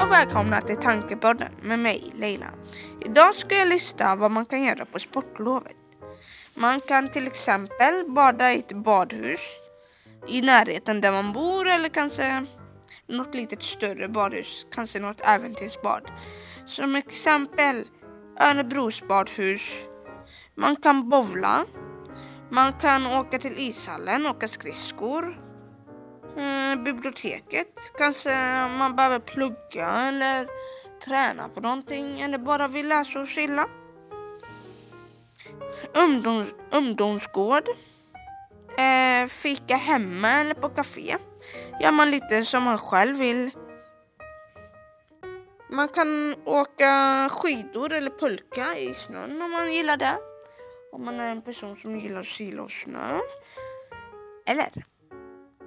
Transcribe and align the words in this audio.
Och 0.00 0.10
välkomna 0.10 0.60
till 0.60 0.76
Tankepodden 0.76 1.52
med 1.62 1.78
mig 1.78 2.12
Leila. 2.14 2.46
Idag 3.00 3.34
ska 3.34 3.56
jag 3.56 3.68
lista 3.68 4.16
vad 4.16 4.30
man 4.30 4.46
kan 4.46 4.62
göra 4.62 4.84
på 4.84 4.98
sportlovet. 4.98 5.76
Man 6.56 6.80
kan 6.80 7.08
till 7.08 7.26
exempel 7.26 8.10
bada 8.10 8.52
i 8.52 8.58
ett 8.58 8.72
badhus 8.72 9.40
i 10.28 10.42
närheten 10.42 11.00
där 11.00 11.12
man 11.12 11.32
bor 11.32 11.68
eller 11.68 11.88
kanske 11.88 12.46
något 13.06 13.34
litet 13.34 13.62
större 13.62 14.08
badhus, 14.08 14.66
kanske 14.70 15.00
något 15.00 15.20
äventyrsbad. 15.20 16.02
Som 16.66 16.96
exempel 16.96 17.84
Örnebros 18.40 19.02
badhus. 19.08 19.62
Man 20.54 20.76
kan 20.76 21.08
bovla. 21.08 21.64
Man 22.50 22.72
kan 22.72 23.06
åka 23.06 23.38
till 23.38 23.58
ishallen, 23.58 24.26
åka 24.26 24.48
skridskor 24.48 25.47
eh, 26.38 26.82
biblioteket. 26.82 27.68
Kanske 27.98 28.30
man 28.78 28.96
behöver 28.96 29.18
plugga 29.18 29.88
eller 30.08 30.46
träna 31.04 31.48
på 31.48 31.60
någonting 31.60 32.20
eller 32.20 32.38
bara 32.38 32.68
vill 32.68 32.88
läsa 32.88 33.20
och 33.20 33.28
chilla. 33.28 33.68
Ungdoms, 35.94 36.48
ungdomsgård. 36.70 37.68
Eh, 38.78 39.28
fika 39.28 39.76
hemma 39.76 40.28
eller 40.28 40.54
på 40.54 40.68
café. 40.68 41.16
Gör 41.80 41.92
man 41.92 42.10
lite 42.10 42.44
som 42.44 42.64
man 42.64 42.78
själv 42.78 43.16
vill. 43.16 43.50
Man 45.70 45.88
kan 45.88 46.34
åka 46.44 47.28
skidor 47.30 47.92
eller 47.92 48.10
pulka 48.10 48.76
i 48.78 48.94
snön 48.94 49.42
om 49.42 49.50
man 49.50 49.72
gillar 49.72 49.96
det. 49.96 50.18
Om 50.92 51.04
man 51.04 51.20
är 51.20 51.30
en 51.30 51.42
person 51.42 51.76
som 51.76 52.00
gillar 52.00 52.22
kyla 52.22 52.62
och 52.62 52.70
snö. 52.70 53.20
Eller 54.46 54.84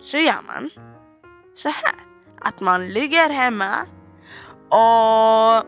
så 0.01 0.17
gör 0.17 0.41
man 0.47 0.69
så 1.53 1.69
här. 1.69 1.95
Att 2.41 2.59
man 2.59 2.89
ligger 2.89 3.29
hemma 3.29 3.75
och 4.69 5.65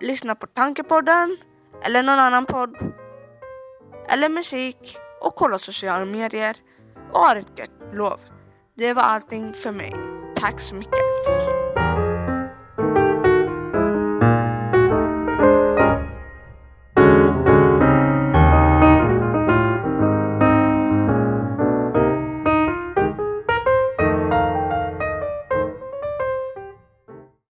lyssnar 0.00 0.34
på 0.34 0.46
Tankepodden 0.46 1.36
eller 1.82 2.02
någon 2.02 2.18
annan 2.18 2.46
podd 2.46 2.76
eller 4.08 4.28
musik 4.28 4.98
och 5.20 5.34
kollar 5.36 5.58
sociala 5.58 6.04
medier 6.04 6.56
och 7.12 7.20
har 7.20 7.36
ett 7.36 7.58
gött 7.58 7.94
lov. 7.94 8.20
Det 8.74 8.92
var 8.94 9.02
allting 9.02 9.54
för 9.54 9.72
mig. 9.72 9.94
Tack 10.34 10.60
så 10.60 10.74
mycket. 10.74 11.57